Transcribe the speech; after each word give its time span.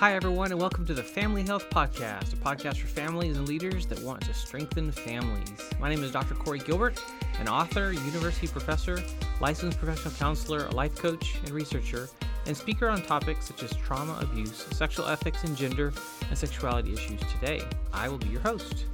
Hi, 0.00 0.14
everyone, 0.14 0.50
and 0.50 0.58
welcome 0.58 0.86
to 0.86 0.94
the 0.94 1.02
Family 1.02 1.42
Health 1.42 1.68
Podcast, 1.68 2.32
a 2.32 2.36
podcast 2.36 2.78
for 2.78 2.86
families 2.86 3.36
and 3.36 3.46
leaders 3.46 3.84
that 3.84 4.00
want 4.00 4.22
to 4.22 4.32
strengthen 4.32 4.90
families. 4.90 5.52
My 5.78 5.90
name 5.90 6.02
is 6.02 6.10
Dr. 6.10 6.32
Corey 6.32 6.58
Gilbert, 6.58 6.98
an 7.38 7.48
author, 7.48 7.92
university 7.92 8.46
professor, 8.46 8.98
licensed 9.42 9.76
professional 9.78 10.14
counselor, 10.14 10.64
a 10.64 10.70
life 10.70 10.94
coach, 10.94 11.36
and 11.44 11.50
researcher, 11.50 12.08
and 12.46 12.56
speaker 12.56 12.88
on 12.88 13.02
topics 13.02 13.44
such 13.48 13.62
as 13.62 13.76
trauma, 13.76 14.18
abuse, 14.22 14.66
sexual 14.72 15.04
ethics, 15.04 15.44
and 15.44 15.54
gender 15.54 15.92
and 16.30 16.38
sexuality 16.38 16.94
issues. 16.94 17.20
Today, 17.38 17.60
I 17.92 18.08
will 18.08 18.16
be 18.16 18.28
your 18.28 18.40
host. 18.40 18.86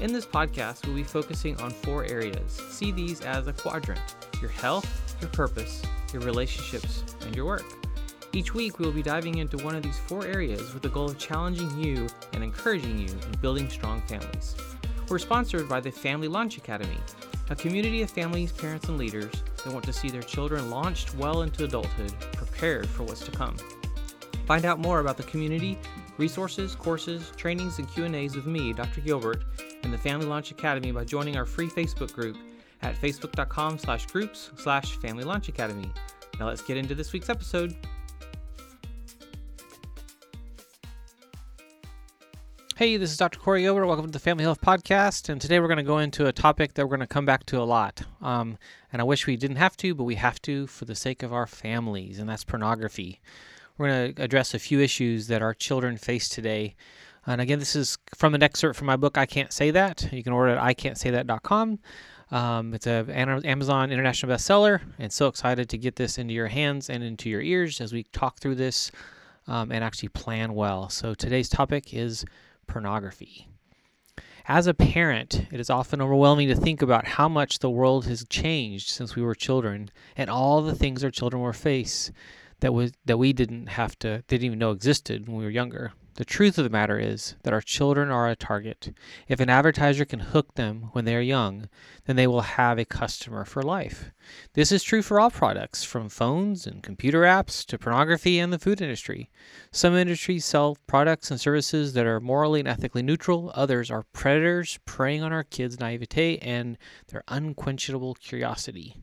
In 0.00 0.12
this 0.12 0.26
podcast, 0.26 0.86
we'll 0.86 0.94
be 0.94 1.02
focusing 1.02 1.60
on 1.60 1.72
four 1.72 2.04
areas. 2.04 2.52
See 2.70 2.92
these 2.92 3.20
as 3.22 3.48
a 3.48 3.52
quadrant 3.52 4.14
your 4.40 4.50
health, 4.50 5.16
your 5.20 5.30
purpose, 5.30 5.82
your 6.12 6.22
relationships, 6.22 7.02
and 7.22 7.34
your 7.34 7.46
work. 7.46 7.81
Each 8.34 8.54
week, 8.54 8.78
we 8.78 8.86
will 8.86 8.92
be 8.92 9.02
diving 9.02 9.38
into 9.38 9.58
one 9.58 9.74
of 9.74 9.82
these 9.82 9.98
four 9.98 10.24
areas 10.24 10.72
with 10.72 10.82
the 10.82 10.88
goal 10.88 11.04
of 11.04 11.18
challenging 11.18 11.78
you 11.78 12.06
and 12.32 12.42
encouraging 12.42 12.98
you 12.98 13.08
in 13.08 13.32
building 13.42 13.68
strong 13.68 14.00
families. 14.02 14.56
We're 15.10 15.18
sponsored 15.18 15.68
by 15.68 15.80
the 15.80 15.90
Family 15.90 16.28
Launch 16.28 16.56
Academy, 16.56 16.96
a 17.50 17.54
community 17.54 18.00
of 18.00 18.10
families, 18.10 18.50
parents, 18.50 18.88
and 18.88 18.96
leaders 18.96 19.30
that 19.62 19.70
want 19.70 19.84
to 19.84 19.92
see 19.92 20.08
their 20.08 20.22
children 20.22 20.70
launched 20.70 21.14
well 21.16 21.42
into 21.42 21.64
adulthood, 21.64 22.14
prepared 22.32 22.88
for 22.88 23.02
what's 23.02 23.22
to 23.26 23.30
come. 23.30 23.54
Find 24.46 24.64
out 24.64 24.78
more 24.78 25.00
about 25.00 25.18
the 25.18 25.24
community, 25.24 25.78
resources, 26.16 26.74
courses, 26.74 27.32
trainings, 27.36 27.78
and 27.78 27.86
Q&As 27.86 28.34
with 28.34 28.46
me, 28.46 28.72
Dr. 28.72 29.02
Gilbert, 29.02 29.44
and 29.82 29.92
the 29.92 29.98
Family 29.98 30.24
Launch 30.24 30.50
Academy 30.50 30.90
by 30.90 31.04
joining 31.04 31.36
our 31.36 31.44
free 31.44 31.68
Facebook 31.68 32.14
group 32.14 32.38
at 32.80 32.98
facebook.com 32.98 33.76
slash 33.76 34.06
groups 34.06 34.52
slash 34.56 34.96
Family 34.96 35.24
Launch 35.24 35.50
Academy. 35.50 35.92
Now 36.40 36.46
let's 36.46 36.62
get 36.62 36.78
into 36.78 36.94
this 36.94 37.12
week's 37.12 37.28
episode. 37.28 37.76
Hey, 42.82 42.96
this 42.96 43.12
is 43.12 43.16
Dr. 43.16 43.38
Corey 43.38 43.62
Gilbert. 43.62 43.86
Welcome 43.86 44.06
to 44.06 44.10
the 44.10 44.18
Family 44.18 44.42
Health 44.42 44.60
Podcast. 44.60 45.28
And 45.28 45.40
today 45.40 45.60
we're 45.60 45.68
going 45.68 45.76
to 45.76 45.84
go 45.84 45.98
into 45.98 46.26
a 46.26 46.32
topic 46.32 46.74
that 46.74 46.84
we're 46.84 46.96
going 46.96 46.98
to 46.98 47.06
come 47.06 47.24
back 47.24 47.46
to 47.46 47.60
a 47.60 47.62
lot. 47.62 48.02
Um, 48.20 48.58
and 48.92 49.00
I 49.00 49.04
wish 49.04 49.24
we 49.24 49.36
didn't 49.36 49.58
have 49.58 49.76
to, 49.76 49.94
but 49.94 50.02
we 50.02 50.16
have 50.16 50.42
to 50.42 50.66
for 50.66 50.84
the 50.84 50.96
sake 50.96 51.22
of 51.22 51.32
our 51.32 51.46
families, 51.46 52.18
and 52.18 52.28
that's 52.28 52.42
pornography. 52.42 53.20
We're 53.78 53.86
going 53.86 54.14
to 54.14 54.22
address 54.24 54.52
a 54.52 54.58
few 54.58 54.80
issues 54.80 55.28
that 55.28 55.42
our 55.42 55.54
children 55.54 55.96
face 55.96 56.28
today. 56.28 56.74
And 57.24 57.40
again, 57.40 57.60
this 57.60 57.76
is 57.76 57.98
from 58.16 58.34
an 58.34 58.42
excerpt 58.42 58.76
from 58.76 58.88
my 58.88 58.96
book, 58.96 59.16
I 59.16 59.26
Can't 59.26 59.52
Say 59.52 59.70
That. 59.70 60.12
You 60.12 60.24
can 60.24 60.32
order 60.32 60.54
it 60.54 60.58
at 60.58 60.76
ican'tsaythat.com. 60.76 61.78
Um, 62.32 62.74
it's 62.74 62.88
an 62.88 63.10
Amazon 63.12 63.92
international 63.92 64.34
bestseller, 64.34 64.80
and 64.98 65.12
so 65.12 65.28
excited 65.28 65.68
to 65.68 65.78
get 65.78 65.94
this 65.94 66.18
into 66.18 66.34
your 66.34 66.48
hands 66.48 66.90
and 66.90 67.04
into 67.04 67.30
your 67.30 67.42
ears 67.42 67.80
as 67.80 67.92
we 67.92 68.02
talk 68.02 68.40
through 68.40 68.56
this 68.56 68.90
um, 69.46 69.70
and 69.70 69.84
actually 69.84 70.08
plan 70.08 70.54
well. 70.54 70.88
So 70.88 71.14
today's 71.14 71.48
topic 71.48 71.94
is 71.94 72.24
pornography. 72.66 73.48
As 74.46 74.66
a 74.66 74.74
parent, 74.74 75.46
it 75.52 75.60
is 75.60 75.70
often 75.70 76.02
overwhelming 76.02 76.48
to 76.48 76.56
think 76.56 76.82
about 76.82 77.06
how 77.06 77.28
much 77.28 77.60
the 77.60 77.70
world 77.70 78.06
has 78.06 78.24
changed 78.28 78.88
since 78.88 79.14
we 79.14 79.22
were 79.22 79.34
children 79.34 79.90
and 80.16 80.28
all 80.28 80.62
the 80.62 80.74
things 80.74 81.04
our 81.04 81.10
children 81.10 81.42
will 81.42 81.52
face 81.52 82.10
that 82.60 82.74
was 82.74 82.92
that 83.04 83.18
we 83.18 83.32
didn't 83.32 83.68
have 83.68 83.98
to 84.00 84.22
didn't 84.28 84.46
even 84.46 84.58
know 84.58 84.72
existed 84.72 85.28
when 85.28 85.36
we 85.36 85.44
were 85.44 85.50
younger. 85.50 85.92
The 86.16 86.26
truth 86.26 86.58
of 86.58 86.64
the 86.64 86.70
matter 86.70 86.98
is 86.98 87.36
that 87.42 87.54
our 87.54 87.62
children 87.62 88.10
are 88.10 88.28
a 88.28 88.36
target. 88.36 88.92
If 89.28 89.40
an 89.40 89.48
advertiser 89.48 90.04
can 90.04 90.20
hook 90.20 90.56
them 90.56 90.90
when 90.92 91.06
they 91.06 91.16
are 91.16 91.22
young, 91.22 91.70
then 92.04 92.16
they 92.16 92.26
will 92.26 92.42
have 92.42 92.78
a 92.78 92.84
customer 92.84 93.46
for 93.46 93.62
life. 93.62 94.10
This 94.52 94.70
is 94.70 94.82
true 94.82 95.00
for 95.00 95.18
all 95.18 95.30
products, 95.30 95.84
from 95.84 96.10
phones 96.10 96.66
and 96.66 96.82
computer 96.82 97.22
apps 97.22 97.64
to 97.66 97.78
pornography 97.78 98.38
and 98.38 98.52
the 98.52 98.58
food 98.58 98.82
industry. 98.82 99.30
Some 99.70 99.96
industries 99.96 100.44
sell 100.44 100.76
products 100.86 101.30
and 101.30 101.40
services 101.40 101.94
that 101.94 102.04
are 102.04 102.20
morally 102.20 102.60
and 102.60 102.68
ethically 102.68 103.02
neutral, 103.02 103.50
others 103.54 103.90
are 103.90 104.04
predators 104.12 104.78
preying 104.84 105.22
on 105.22 105.32
our 105.32 105.44
kids' 105.44 105.80
naivete 105.80 106.36
and 106.38 106.76
their 107.08 107.24
unquenchable 107.28 108.14
curiosity. 108.16 108.96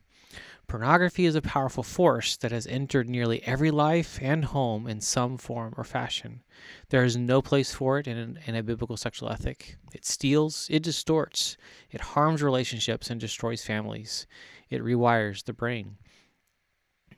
Pornography 0.70 1.26
is 1.26 1.34
a 1.34 1.42
powerful 1.42 1.82
force 1.82 2.36
that 2.36 2.52
has 2.52 2.64
entered 2.68 3.08
nearly 3.08 3.42
every 3.42 3.72
life 3.72 4.20
and 4.22 4.44
home 4.44 4.86
in 4.86 5.00
some 5.00 5.36
form 5.36 5.74
or 5.76 5.82
fashion. 5.82 6.44
There 6.90 7.02
is 7.02 7.16
no 7.16 7.42
place 7.42 7.74
for 7.74 7.98
it 7.98 8.06
in, 8.06 8.38
in, 8.46 8.54
a 8.54 8.62
biblical 8.62 8.96
sexual 8.96 9.30
ethic. 9.30 9.78
It 9.92 10.04
steals, 10.04 10.68
it 10.70 10.84
distorts, 10.84 11.56
it 11.90 12.00
harms 12.00 12.40
relationships 12.40 13.10
and 13.10 13.20
destroys 13.20 13.64
families. 13.64 14.28
It 14.68 14.80
rewires 14.80 15.42
the 15.42 15.52
brain. 15.52 15.96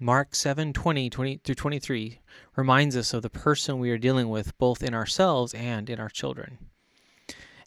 Mark 0.01 0.35
7 0.35 0.73
20, 0.73 1.11
20 1.11 1.41
through 1.45 1.55
23 1.55 2.21
reminds 2.57 2.97
us 2.97 3.13
of 3.13 3.21
the 3.21 3.29
person 3.29 3.79
we 3.79 3.91
are 3.91 3.99
dealing 3.99 4.31
with 4.31 4.57
both 4.57 4.83
in 4.83 4.95
ourselves 4.95 5.53
and 5.53 5.91
in 5.91 6.01
our 6.01 6.09
children. 6.09 6.57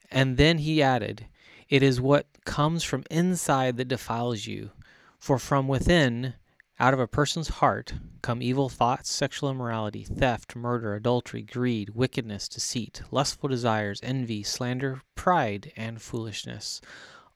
And 0.09 0.37
then 0.37 0.57
he 0.57 0.81
added, 0.81 1.27
It 1.69 1.83
is 1.83 2.01
what 2.01 2.25
comes 2.43 2.83
from 2.83 3.03
inside 3.11 3.77
that 3.77 3.87
defiles 3.87 4.47
you 4.47 4.71
for 5.19 5.39
from 5.39 5.67
within, 5.67 6.35
out 6.79 6.93
of 6.93 6.99
a 6.99 7.07
person's 7.07 7.47
heart, 7.47 7.93
come 8.21 8.41
evil 8.41 8.69
thoughts, 8.69 9.09
sexual 9.09 9.49
immorality, 9.49 10.03
theft, 10.03 10.55
murder, 10.55 10.93
adultery, 10.95 11.41
greed, 11.41 11.91
wickedness, 11.91 12.49
deceit, 12.49 13.01
lustful 13.11 13.49
desires, 13.49 13.99
envy, 14.03 14.43
slander, 14.43 15.01
pride, 15.15 15.71
and 15.77 16.01
foolishness. 16.01 16.81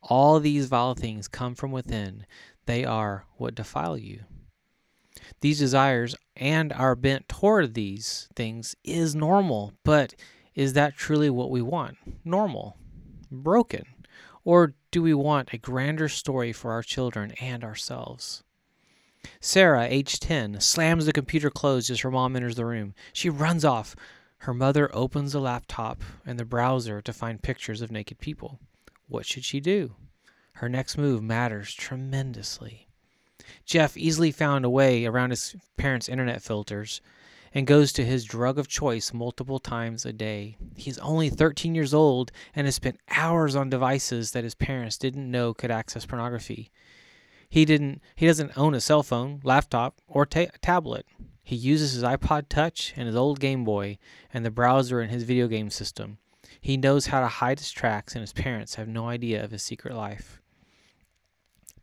All 0.02 0.40
these 0.40 0.66
vile 0.68 0.96
things 0.96 1.28
come 1.28 1.56
from 1.56 1.72
within. 1.72 2.26
They 2.66 2.86
are 2.86 3.26
what 3.38 3.56
defile 3.56 3.98
you. 3.98 4.22
These 5.42 5.60
desires 5.60 6.16
and 6.36 6.72
our 6.74 6.96
bent 6.96 7.28
toward 7.28 7.74
these 7.74 8.30
things 8.36 8.76
is 8.84 9.16
normal, 9.16 9.74
but 9.84 10.16
is 10.56 10.74
that 10.74 10.96
truly 10.96 11.30
what 11.30 11.52
we 11.52 11.62
want? 11.62 11.98
Normal? 12.26 12.78
Broken? 13.32 13.86
Or 14.50 14.74
do 14.90 15.04
we 15.04 15.14
want 15.14 15.54
a 15.54 15.60
grander 15.60 16.10
story 16.10 16.52
for 16.54 16.72
our 16.72 16.82
children 16.82 17.34
and 17.40 17.64
ourselves? 17.64 18.44
Sarah, 19.40 19.86
age 19.88 20.20
10, 20.20 20.60
slams 20.60 21.06
the 21.06 21.14
computer 21.14 21.52
closed 21.52 21.92
as 21.92 22.00
her 22.00 22.10
mom 22.10 22.36
enters 22.36 22.56
the 22.56 22.66
room. 22.66 22.96
She 23.14 23.30
runs 23.30 23.64
off. 23.64 23.96
Her 24.40 24.56
mother 24.56 24.90
opens 24.92 25.34
the 25.34 25.40
laptop 25.40 26.02
and 26.26 26.40
the 26.40 26.46
browser 26.46 27.00
to 27.00 27.14
find 27.14 27.44
pictures 27.44 27.84
of 27.84 27.92
naked 27.92 28.18
people. 28.18 28.58
What 29.08 29.28
should 29.28 29.46
she 29.46 29.60
do? 29.60 29.94
Her 30.54 30.68
next 30.68 30.98
move 30.98 31.22
matters 31.22 31.72
tremendously. 31.72 32.88
Jeff 33.66 33.96
easily 33.96 34.32
found 34.32 34.66
a 34.66 34.70
way 34.72 35.06
around 35.06 35.30
his 35.30 35.56
parents' 35.78 36.10
internet 36.10 36.42
filters 36.42 37.02
and 37.54 37.68
goes 37.68 37.92
to 37.94 38.06
his 38.06 38.26
drug 38.26 38.58
of 38.58 38.68
choice 38.68 39.14
multiple 39.14 39.60
times 39.60 40.06
a 40.06 40.14
day. 40.14 40.58
He's 40.76 41.00
only 41.00 41.30
13 41.30 41.76
years 41.76 41.94
old 41.94 42.32
and 42.56 42.68
has 42.68 42.76
spent 42.76 43.00
hours 43.10 43.56
on 43.56 43.70
devices 43.70 44.32
that 44.32 44.44
his 44.44 44.56
parents 44.56 44.98
didn't 44.98 45.30
know 45.30 45.54
could 45.54 45.72
access 45.72 46.06
pornography. 46.06 46.72
He 47.50 47.66
didn't 47.66 48.02
he 48.16 48.28
doesn't 48.28 48.58
own 48.58 48.76
a 48.76 48.82
cell 48.82 49.02
phone, 49.02 49.42
laptop, 49.44 50.00
or 50.08 50.26
ta- 50.26 50.46
tablet. 50.62 51.06
He 51.44 51.56
uses 51.56 51.94
his 51.94 52.04
iPod 52.04 52.48
Touch 52.48 52.94
and 52.96 53.08
his 53.08 53.16
old 53.16 53.40
Game 53.40 53.64
Boy 53.64 53.98
and 54.32 54.46
the 54.46 54.52
browser 54.52 55.02
in 55.02 55.10
his 55.10 55.24
video 55.24 55.48
game 55.48 55.72
system. 55.72 56.20
He 56.62 56.78
knows 56.78 57.08
how 57.08 57.22
to 57.22 57.28
hide 57.28 57.58
his 57.58 57.72
tracks 57.72 58.14
and 58.14 58.22
his 58.22 58.34
parents 58.34 58.76
have 58.76 58.88
no 58.88 59.08
idea 59.08 59.44
of 59.44 59.50
his 59.50 59.64
secret 59.64 59.96
life. 59.96 60.42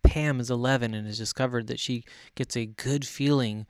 Pam 0.05 0.39
is 0.39 0.51
11 0.51 0.95
and 0.95 1.07
has 1.07 1.19
discovered 1.19 1.67
that 1.67 1.81
she 1.81 2.05
gets 2.37 2.57
a 2.57 2.67
good 2.67 3.05
feeling 3.05 3.67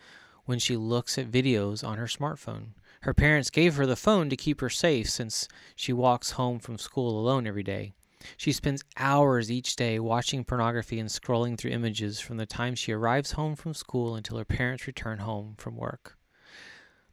when 0.47 0.59
she 0.59 0.77
looks 0.77 1.19
at 1.19 1.31
videos 1.31 1.87
on 1.87 1.99
her 1.99 2.07
smartphone. 2.07 2.69
Her 3.03 3.12
parents 3.15 3.51
gave 3.51 3.77
her 3.77 3.87
the 3.87 3.95
phone 3.95 4.31
to 4.31 4.37
keep 4.37 4.61
her 4.61 4.71
safe 4.71 5.11
since 5.11 5.47
she 5.77 5.93
walks 5.93 6.33
home 6.33 6.59
from 6.59 6.79
school 6.79 7.21
alone 7.21 7.47
every 7.47 7.62
day. 7.62 7.93
She 8.37 8.53
spends 8.53 8.83
hours 8.97 9.51
each 9.51 9.77
day 9.77 9.99
watching 10.01 10.45
pornography 10.45 10.99
and 10.99 11.09
scrolling 11.09 11.56
through 11.56 11.71
images 11.71 12.19
from 12.19 12.38
the 12.38 12.47
time 12.47 12.75
she 12.75 12.93
arrives 12.93 13.32
home 13.32 13.55
from 13.55 13.75
school 13.75 14.15
until 14.15 14.38
her 14.38 14.44
parents 14.44 14.87
return 14.87 15.19
home 15.19 15.55
from 15.59 15.76
work. 15.76 16.17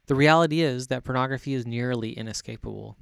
The 0.06 0.14
reality 0.14 0.60
is 0.60 0.88
that 0.88 1.04
pornography 1.04 1.54
is 1.54 1.66
nearly 1.66 2.12
inescapable. 2.12 2.96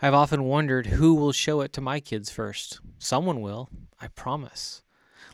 I've 0.00 0.14
often 0.14 0.44
wondered 0.44 0.86
who 0.86 1.14
will 1.14 1.32
show 1.32 1.60
it 1.60 1.72
to 1.74 1.80
my 1.80 2.00
kids 2.00 2.30
first. 2.30 2.80
Someone 2.98 3.40
will, 3.40 3.68
I 4.00 4.08
promise. 4.08 4.82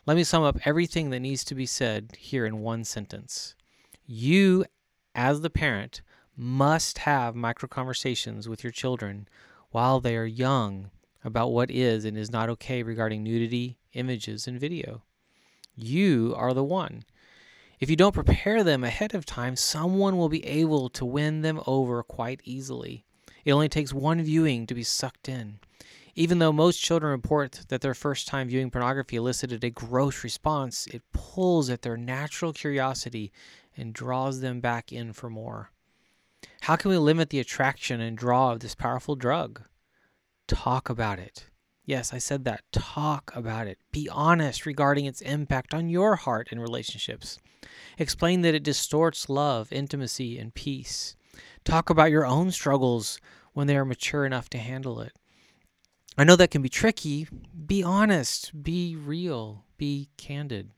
Let 0.06 0.16
me 0.16 0.24
sum 0.24 0.42
up 0.42 0.58
everything 0.64 1.10
that 1.10 1.20
needs 1.20 1.44
to 1.44 1.54
be 1.54 1.66
said 1.66 2.16
here 2.18 2.46
in 2.46 2.58
one 2.58 2.84
sentence. 2.84 3.54
You, 4.06 4.66
as 5.14 5.40
the 5.40 5.50
parent, 5.50 6.02
must 6.36 6.98
have 6.98 7.34
micro 7.34 7.68
conversations 7.68 8.48
with 8.48 8.62
your 8.62 8.72
children 8.72 9.28
while 9.70 9.98
they 9.98 10.16
are 10.16 10.26
young 10.26 10.90
about 11.24 11.52
what 11.52 11.70
is 11.70 12.04
and 12.04 12.18
is 12.18 12.30
not 12.30 12.50
okay 12.50 12.82
regarding 12.82 13.22
nudity, 13.22 13.78
images, 13.94 14.46
and 14.46 14.60
video. 14.60 15.02
You 15.74 16.34
are 16.36 16.52
the 16.52 16.62
one. 16.62 17.04
If 17.80 17.88
you 17.88 17.96
don't 17.96 18.14
prepare 18.14 18.62
them 18.62 18.84
ahead 18.84 19.14
of 19.14 19.24
time, 19.24 19.56
someone 19.56 20.18
will 20.18 20.28
be 20.28 20.44
able 20.44 20.90
to 20.90 21.04
win 21.04 21.40
them 21.40 21.60
over 21.66 22.02
quite 22.02 22.40
easily. 22.44 23.04
It 23.44 23.52
only 23.52 23.68
takes 23.68 23.92
one 23.92 24.22
viewing 24.22 24.66
to 24.66 24.74
be 24.74 24.82
sucked 24.82 25.28
in. 25.28 25.60
Even 26.14 26.38
though 26.38 26.52
most 26.52 26.78
children 26.78 27.10
report 27.10 27.62
that 27.68 27.80
their 27.80 27.94
first 27.94 28.28
time 28.28 28.48
viewing 28.48 28.70
pornography 28.70 29.16
elicited 29.16 29.64
a 29.64 29.70
gross 29.70 30.22
response, 30.22 30.86
it 30.86 31.02
pulls 31.12 31.68
at 31.70 31.82
their 31.82 31.96
natural 31.96 32.52
curiosity 32.52 33.32
and 33.76 33.92
draws 33.92 34.40
them 34.40 34.60
back 34.60 34.92
in 34.92 35.12
for 35.12 35.30
more. 35.30 35.70
How 36.62 36.76
can 36.76 36.90
we 36.90 36.98
limit 36.98 37.30
the 37.30 37.40
attraction 37.40 38.00
and 38.00 38.16
draw 38.16 38.52
of 38.52 38.60
this 38.60 38.74
powerful 38.74 39.16
drug? 39.16 39.62
Talk 40.46 40.88
about 40.88 41.18
it. 41.18 41.46
Yes, 41.84 42.14
I 42.14 42.18
said 42.18 42.44
that. 42.44 42.62
Talk 42.72 43.30
about 43.34 43.66
it. 43.66 43.78
Be 43.92 44.08
honest 44.10 44.64
regarding 44.64 45.04
its 45.04 45.20
impact 45.20 45.74
on 45.74 45.88
your 45.88 46.16
heart 46.16 46.48
and 46.50 46.60
relationships. 46.60 47.38
Explain 47.98 48.40
that 48.42 48.54
it 48.54 48.62
distorts 48.62 49.28
love, 49.28 49.72
intimacy, 49.72 50.38
and 50.38 50.54
peace. 50.54 51.16
Talk 51.64 51.90
about 51.90 52.10
your 52.10 52.24
own 52.26 52.50
struggles 52.50 53.20
when 53.52 53.66
they 53.66 53.76
are 53.76 53.84
mature 53.84 54.24
enough 54.24 54.48
to 54.50 54.58
handle 54.58 55.00
it. 55.00 55.12
I 56.16 56.24
know 56.24 56.36
that 56.36 56.50
can 56.50 56.62
be 56.62 56.68
tricky. 56.68 57.26
Be 57.66 57.82
honest, 57.82 58.62
be 58.62 58.96
real, 58.96 59.64
be 59.76 60.10
candid. 60.16 60.70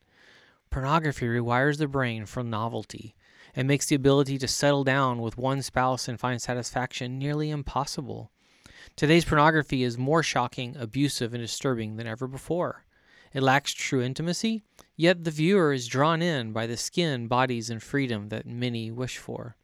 Pornography 0.77 1.25
rewires 1.25 1.79
the 1.79 1.89
brain 1.89 2.27
for 2.27 2.43
novelty 2.45 3.15
and 3.55 3.67
makes 3.67 3.87
the 3.87 3.95
ability 3.95 4.37
to 4.37 4.47
settle 4.47 4.85
down 4.85 5.23
with 5.23 5.39
one 5.39 5.63
spouse 5.63 6.07
and 6.07 6.21
find 6.21 6.43
satisfaction 6.43 7.19
nearly 7.19 7.49
impossible. 7.49 8.31
Today's 8.95 9.25
pornography 9.25 9.83
is 9.85 9.97
more 9.97 10.23
shocking, 10.23 10.77
abusive, 10.77 11.33
and 11.33 11.43
disturbing 11.43 11.97
than 11.97 12.07
ever 12.07 12.27
before. 12.27 12.85
It 13.33 13.43
lacks 13.43 13.73
true 13.73 14.03
intimacy, 14.03 14.65
yet 14.97 15.25
the 15.25 15.31
viewer 15.31 15.73
is 15.73 15.87
drawn 15.87 16.21
in 16.21 16.53
by 16.53 16.67
the 16.67 16.77
skin, 16.77 17.27
bodies, 17.27 17.71
and 17.71 17.83
freedom 17.83 18.29
that 18.29 18.45
many 18.45 18.91
wish 18.91 19.17
for. 19.17 19.57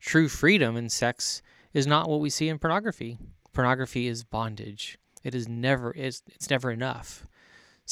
True 0.00 0.28
freedom 0.28 0.76
in 0.76 0.90
sex 0.90 1.40
is 1.72 1.86
not 1.86 2.10
what 2.10 2.20
we 2.20 2.28
see 2.28 2.50
in 2.50 2.58
pornography. 2.58 3.16
Pornography 3.54 4.06
is 4.06 4.22
bondage. 4.22 4.98
It 5.24 5.34
is 5.34 5.48
never 5.48 5.94
it's, 5.96 6.22
it's 6.26 6.50
never 6.50 6.70
enough. 6.70 7.26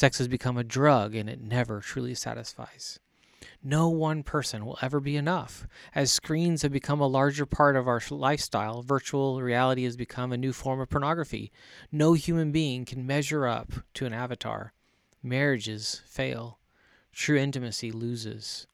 Sex 0.01 0.17
has 0.17 0.29
become 0.29 0.57
a 0.57 0.65
drug 0.65 1.15
and 1.15 1.29
it 1.29 1.43
never 1.43 1.81
truly 1.81 2.15
satisfies. 2.15 2.99
No 3.63 3.91
one 3.91 4.23
person 4.23 4.65
will 4.65 4.79
ever 4.81 4.99
be 4.99 5.15
enough. 5.15 5.67
As 5.95 6.11
screens 6.11 6.63
have 6.63 6.73
become 6.73 7.03
a 7.03 7.07
larger 7.07 7.45
part 7.45 7.77
of 7.77 7.87
our 7.87 8.01
lifestyle, 8.09 8.81
virtual 8.81 9.43
reality 9.43 9.85
has 9.85 9.99
become 9.99 10.33
a 10.33 10.39
new 10.39 10.55
form 10.55 10.81
of 10.81 10.89
pornography. 10.89 11.53
No 11.93 12.15
human 12.15 12.51
being 12.51 12.87
can 12.87 13.07
measure 13.07 13.47
up 13.47 13.73
to 13.93 14.07
an 14.07 14.15
avatar. 14.15 14.73
Marriages 15.23 16.01
fail. 16.07 16.61
True 17.13 17.37
intimacy 17.37 17.93
loses. 17.93 18.67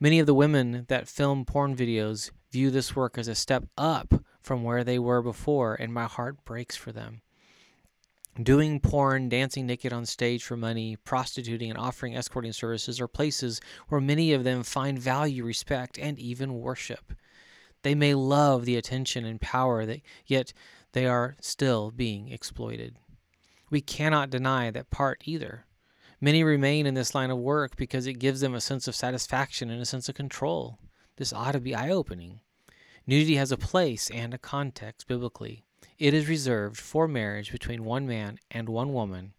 Many 0.00 0.18
of 0.18 0.26
the 0.26 0.34
women 0.34 0.84
that 0.88 1.06
film 1.06 1.44
porn 1.44 1.76
videos 1.76 2.32
view 2.50 2.72
this 2.72 2.96
work 2.96 3.16
as 3.16 3.28
a 3.28 3.36
step 3.36 3.66
up 3.78 4.14
from 4.42 4.64
where 4.64 4.82
they 4.82 4.98
were 4.98 5.22
before, 5.22 5.76
and 5.76 5.94
my 5.94 6.06
heart 6.06 6.44
breaks 6.44 6.74
for 6.74 6.90
them 6.90 7.22
doing 8.44 8.80
porn, 8.80 9.28
dancing 9.28 9.66
naked 9.66 9.92
on 9.92 10.06
stage 10.06 10.44
for 10.44 10.56
money, 10.56 10.96
prostituting, 10.96 11.70
and 11.70 11.78
offering 11.78 12.16
escorting 12.16 12.52
services 12.52 13.00
are 13.00 13.08
places 13.08 13.60
where 13.88 14.00
many 14.00 14.32
of 14.32 14.44
them 14.44 14.62
find 14.62 14.98
value, 14.98 15.44
respect, 15.44 15.98
and 15.98 16.18
even 16.18 16.60
worship. 16.60 17.12
They 17.82 17.94
may 17.94 18.14
love 18.14 18.64
the 18.64 18.76
attention 18.76 19.24
and 19.24 19.40
power 19.40 19.86
that 19.86 20.02
yet 20.26 20.52
they 20.92 21.06
are 21.06 21.36
still 21.40 21.90
being 21.90 22.28
exploited. 22.28 22.96
We 23.70 23.80
cannot 23.80 24.30
deny 24.30 24.70
that 24.70 24.90
part 24.90 25.22
either. 25.24 25.64
Many 26.20 26.44
remain 26.44 26.86
in 26.86 26.94
this 26.94 27.14
line 27.14 27.30
of 27.30 27.38
work 27.38 27.76
because 27.76 28.06
it 28.06 28.18
gives 28.18 28.40
them 28.40 28.54
a 28.54 28.60
sense 28.60 28.86
of 28.86 28.94
satisfaction 28.94 29.70
and 29.70 29.80
a 29.80 29.86
sense 29.86 30.08
of 30.08 30.14
control. 30.14 30.78
This 31.16 31.32
ought 31.32 31.52
to 31.52 31.60
be 31.60 31.74
eye 31.74 31.90
opening. 31.90 32.40
Nudity 33.06 33.36
has 33.36 33.50
a 33.50 33.56
place 33.56 34.10
and 34.10 34.34
a 34.34 34.38
context 34.38 35.06
biblically. 35.06 35.64
It 36.00 36.14
is 36.14 36.28
reserved 36.30 36.78
for 36.78 37.06
marriage 37.06 37.52
between 37.52 37.84
one 37.84 38.06
man 38.06 38.38
and 38.50 38.70
one 38.70 38.94
woman. 38.94 39.34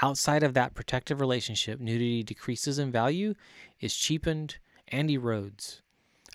Outside 0.00 0.44
of 0.44 0.54
that 0.54 0.74
protective 0.74 1.20
relationship, 1.20 1.80
nudity 1.80 2.22
decreases 2.22 2.78
in 2.78 2.92
value, 2.92 3.34
is 3.80 3.96
cheapened, 3.96 4.58
and 4.86 5.10
erodes. 5.10 5.80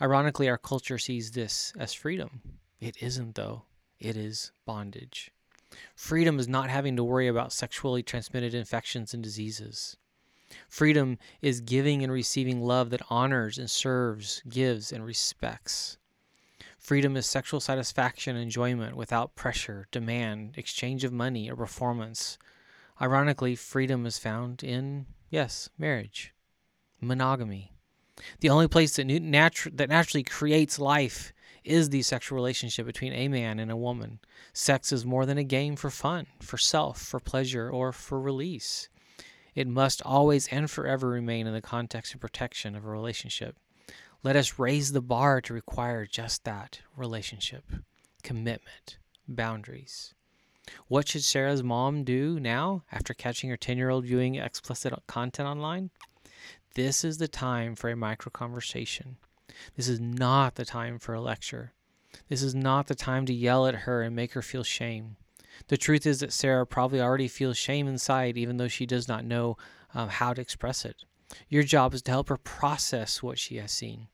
Ironically, 0.01 0.50
our 0.50 0.57
culture 0.57 0.98
sees 0.98 1.31
this 1.31 1.71
as 1.80 1.94
freedom. 1.94 2.42
It 2.81 3.01
isn't, 3.01 3.36
though. 3.36 3.63
It 4.01 4.18
is 4.18 4.51
bondage. 4.65 5.31
Freedom 5.95 6.39
is 6.39 6.50
not 6.50 6.69
having 6.69 6.98
to 6.98 7.04
worry 7.06 7.30
about 7.30 7.54
sexually 7.54 8.04
transmitted 8.04 8.54
infections 8.54 9.13
and 9.13 9.24
diseases. 9.24 9.95
Freedom 10.68 11.18
is 11.42 11.62
giving 11.62 12.04
and 12.04 12.12
receiving 12.12 12.62
love 12.62 12.89
that 12.89 13.01
honors 13.10 13.57
and 13.57 13.71
serves, 13.71 14.44
gives 14.50 14.92
and 14.92 15.06
respects. 15.06 15.98
Freedom 16.84 17.16
is 17.16 17.26
sexual 17.26 17.62
satisfaction 17.62 18.36
and 18.36 18.44
enjoyment 18.44 18.98
without 18.98 19.36
pressure, 19.36 19.88
demand, 19.90 20.56
exchange 20.58 21.06
of 21.06 21.14
money, 21.14 21.50
or 21.50 21.56
performance. 21.56 22.38
Ironically, 23.02 23.56
freedom 23.56 24.06
is 24.06 24.18
found 24.18 24.66
in, 24.66 25.06
yes, 25.30 25.70
marriage, 25.78 26.34
monogamy. 27.00 27.72
The 28.42 28.50
only 28.50 28.68
place 28.68 28.98
that, 28.98 29.08
natu- 29.08 29.78
that 29.78 29.88
naturally 29.88 30.24
creates 30.24 30.78
life 30.78 31.32
is 31.64 31.90
the 31.90 32.02
sexual 32.02 32.36
relationship 32.36 32.86
between 32.86 33.14
a 33.14 33.30
man 33.30 33.60
and 33.60 33.72
a 33.72 33.78
woman. 33.78 34.20
Sex 34.52 34.92
is 34.92 35.06
more 35.06 35.26
than 35.26 35.38
a 35.38 35.46
game 35.46 35.78
for 35.78 35.90
fun, 35.90 36.28
for 36.42 36.58
self, 36.58 37.02
for 37.02 37.22
pleasure, 37.22 37.70
or 37.70 37.94
for 37.94 38.20
release. 38.20 38.90
It 39.56 39.70
must 39.70 40.02
always 40.02 40.50
and 40.50 40.70
forever 40.70 41.08
remain 41.08 41.48
in 41.48 41.54
the 41.54 41.62
context 41.62 42.12
and 42.12 42.20
protection 42.20 42.76
of 42.76 42.84
a 42.84 42.90
relationship. 42.90 43.56
Let 44.25 44.38
us 44.38 44.58
raise 44.58 44.94
the 44.94 45.02
bar 45.02 45.42
to 45.42 45.54
require 45.54 46.06
just 46.06 46.46
that 46.46 46.80
relationship, 46.96 47.66
commitment, 48.24 48.98
boundaries. 49.28 50.14
What 50.88 51.10
should 51.10 51.25
Sarah's 51.25 51.62
mom 51.62 52.06
do 52.06 52.40
now 52.40 52.84
after 52.90 53.14
catching 53.14 53.50
her 53.50 53.58
10 53.58 53.78
year 53.78 53.90
old 53.90 54.06
viewing 54.06 54.36
explicit 54.36 54.94
content 55.08 55.50
online? 55.50 55.90
This 56.74 57.04
is 57.04 57.18
the 57.18 57.28
time 57.28 57.75
for 57.75 57.90
a 57.90 57.98
micro 57.98 58.30
conversation. 58.30 59.18
This 59.75 59.90
is 59.90 60.00
not 60.00 60.56
the 60.56 60.64
time 60.64 61.00
for 61.00 61.14
a 61.14 61.20
lecture. 61.20 61.74
This 62.30 62.42
is 62.42 62.56
not 62.56 62.88
the 62.88 62.96
time 62.96 63.25
to 63.25 63.34
yell 63.34 63.68
at 63.68 63.75
her 63.75 64.02
and 64.02 64.16
make 64.16 64.31
her 64.31 64.42
feel 64.42 64.64
shame. 64.64 65.18
The 65.68 65.75
truth 65.75 66.06
is 66.06 66.22
that 66.22 66.31
Sarah 66.31 66.66
probably 66.66 67.02
already 67.02 67.28
feels 67.28 67.58
shame 67.58 67.90
inside, 67.90 68.38
even 68.38 68.56
though 68.56 68.70
she 68.70 68.86
does 68.86 69.10
not 69.10 69.25
know 69.25 69.58
um, 69.94 70.08
how 70.08 70.34
to 70.34 70.42
express 70.42 70.86
it. 70.86 71.04
Your 71.50 71.64
job 71.64 71.94
is 71.94 72.02
to 72.04 72.12
help 72.12 72.30
her 72.30 72.38
process 72.38 73.22
what 73.22 73.38
she 73.38 73.58
has 73.58 73.72
seen. 73.72 74.08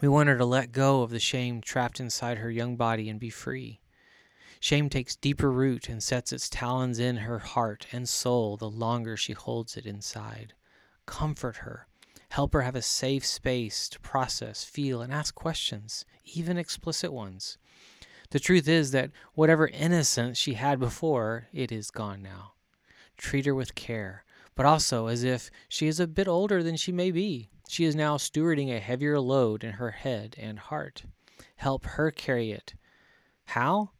We 0.00 0.08
want 0.08 0.28
her 0.28 0.36
to 0.36 0.44
let 0.44 0.72
go 0.72 1.02
of 1.02 1.10
the 1.10 1.18
shame 1.18 1.62
trapped 1.62 2.00
inside 2.00 2.38
her 2.38 2.50
young 2.50 2.76
body 2.76 3.08
and 3.08 3.18
be 3.18 3.30
free. 3.30 3.80
Shame 4.60 4.90
takes 4.90 5.16
deeper 5.16 5.50
root 5.50 5.88
and 5.88 6.02
sets 6.02 6.32
its 6.32 6.50
talons 6.50 6.98
in 6.98 7.18
her 7.18 7.38
heart 7.38 7.86
and 7.92 8.08
soul 8.08 8.56
the 8.56 8.68
longer 8.68 9.16
she 9.16 9.32
holds 9.32 9.76
it 9.76 9.86
inside. 9.86 10.52
Comfort 11.06 11.56
her. 11.58 11.86
Help 12.30 12.52
her 12.52 12.62
have 12.62 12.74
a 12.74 12.82
safe 12.82 13.24
space 13.24 13.88
to 13.88 14.00
process, 14.00 14.64
feel, 14.64 15.00
and 15.00 15.12
ask 15.12 15.34
questions, 15.34 16.04
even 16.24 16.58
explicit 16.58 17.12
ones. 17.12 17.56
The 18.30 18.40
truth 18.40 18.68
is 18.68 18.90
that 18.90 19.12
whatever 19.34 19.68
innocence 19.68 20.36
she 20.36 20.54
had 20.54 20.78
before, 20.78 21.48
it 21.52 21.70
is 21.70 21.90
gone 21.90 22.22
now. 22.22 22.52
Treat 23.16 23.46
her 23.46 23.54
with 23.54 23.74
care, 23.74 24.24
but 24.54 24.66
also 24.66 25.06
as 25.06 25.22
if 25.22 25.50
she 25.68 25.86
is 25.86 26.00
a 26.00 26.06
bit 26.06 26.28
older 26.28 26.62
than 26.62 26.76
she 26.76 26.92
may 26.92 27.10
be. 27.10 27.48
She 27.68 27.84
is 27.84 27.96
now 27.96 28.16
stewarding 28.16 28.70
a 28.70 28.80
heavier 28.80 29.18
load 29.18 29.64
in 29.64 29.72
her 29.72 29.90
head 29.90 30.36
and 30.38 30.58
heart. 30.58 31.04
Help 31.56 31.84
her 31.84 32.10
carry 32.10 32.50
it. 32.50 32.74
How? 33.46 33.90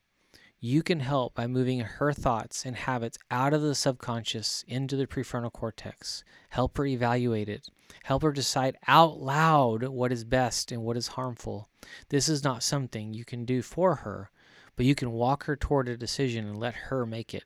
You 0.59 0.83
can 0.83 1.01
help 1.01 1.35
by 1.35 1.47
moving 1.47 1.81
her 1.81 2.13
thoughts 2.13 2.65
and 2.65 2.77
habits 2.77 3.19
out 3.31 3.53
of 3.53 3.63
the 3.63 3.75
subconscious 3.75 4.65
into 4.67 4.97
the 4.97 5.07
prefrontal 5.07 5.53
cortex. 5.53 6.25
Help 6.49 6.79
her 6.79 6.87
evaluate 6.87 7.49
it. 7.49 7.69
Help 8.05 8.23
her 8.23 8.33
decide 8.33 8.77
out 8.87 9.19
loud 9.19 9.85
what 9.85 10.13
is 10.13 10.25
best 10.25 10.73
and 10.73 10.83
what 10.83 10.97
is 10.97 11.09
harmful. 11.09 11.69
This 12.09 12.29
is 12.29 12.43
not 12.43 12.63
something 12.63 13.13
you 13.13 13.25
can 13.25 13.45
do 13.45 13.63
for 13.63 13.97
her, 13.97 14.31
but 14.77 14.87
you 14.87 14.95
can 14.95 15.13
walk 15.13 15.45
her 15.45 15.57
toward 15.57 15.89
a 15.89 15.97
decision 15.97 16.47
and 16.47 16.59
let 16.59 16.75
her 16.75 17.05
make 17.05 17.35
it. 17.35 17.45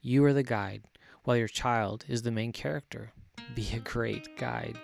You 0.00 0.24
are 0.24 0.32
the 0.32 0.42
guide, 0.42 0.84
while 1.24 1.36
your 1.36 1.48
child 1.48 2.04
is 2.08 2.22
the 2.22 2.30
main 2.30 2.52
character. 2.52 3.12
Be 3.54 3.68
a 3.74 3.78
great 3.78 4.36
guide. 4.36 4.78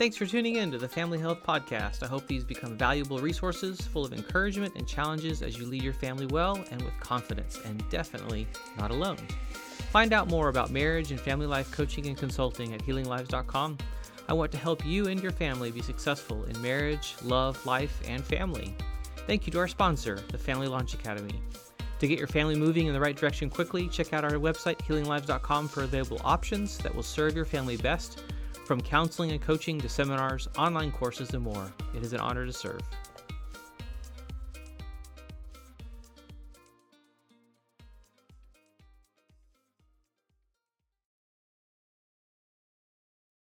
Thanks 0.00 0.16
for 0.16 0.24
tuning 0.24 0.56
in 0.56 0.70
to 0.70 0.78
the 0.78 0.88
Family 0.88 1.18
Health 1.18 1.42
Podcast. 1.46 2.02
I 2.02 2.06
hope 2.06 2.26
these 2.26 2.42
become 2.42 2.74
valuable 2.74 3.18
resources 3.18 3.82
full 3.82 4.02
of 4.02 4.14
encouragement 4.14 4.74
and 4.76 4.88
challenges 4.88 5.42
as 5.42 5.58
you 5.58 5.66
lead 5.66 5.82
your 5.82 5.92
family 5.92 6.24
well 6.24 6.58
and 6.70 6.80
with 6.80 6.98
confidence, 7.00 7.58
and 7.66 7.86
definitely 7.90 8.46
not 8.78 8.90
alone. 8.90 9.18
Find 9.92 10.14
out 10.14 10.30
more 10.30 10.48
about 10.48 10.70
marriage 10.70 11.10
and 11.10 11.20
family 11.20 11.46
life 11.46 11.70
coaching 11.70 12.06
and 12.06 12.16
consulting 12.16 12.72
at 12.72 12.82
healinglives.com. 12.82 13.76
I 14.26 14.32
want 14.32 14.50
to 14.52 14.56
help 14.56 14.86
you 14.86 15.08
and 15.08 15.22
your 15.22 15.32
family 15.32 15.70
be 15.70 15.82
successful 15.82 16.44
in 16.44 16.62
marriage, 16.62 17.14
love, 17.22 17.66
life, 17.66 18.00
and 18.08 18.24
family. 18.24 18.74
Thank 19.26 19.46
you 19.46 19.52
to 19.52 19.58
our 19.58 19.68
sponsor, 19.68 20.18
the 20.32 20.38
Family 20.38 20.66
Launch 20.66 20.94
Academy. 20.94 21.42
To 21.98 22.08
get 22.08 22.18
your 22.18 22.26
family 22.26 22.54
moving 22.54 22.86
in 22.86 22.94
the 22.94 23.00
right 23.00 23.16
direction 23.16 23.50
quickly, 23.50 23.86
check 23.86 24.14
out 24.14 24.24
our 24.24 24.30
website, 24.30 24.78
healinglives.com, 24.78 25.68
for 25.68 25.82
available 25.82 26.22
options 26.24 26.78
that 26.78 26.94
will 26.94 27.02
serve 27.02 27.36
your 27.36 27.44
family 27.44 27.76
best 27.76 28.22
from 28.70 28.80
counseling 28.80 29.32
and 29.32 29.42
coaching 29.42 29.80
to 29.80 29.88
seminars, 29.88 30.48
online 30.56 30.92
courses, 30.92 31.34
and 31.34 31.42
more, 31.42 31.72
it 31.92 32.04
is 32.04 32.12
an 32.12 32.20
honor 32.20 32.46
to 32.46 32.52
serve. 32.52 32.80